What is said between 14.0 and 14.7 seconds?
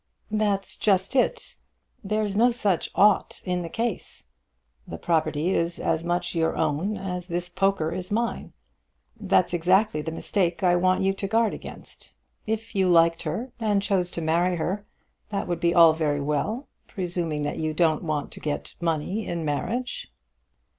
to marry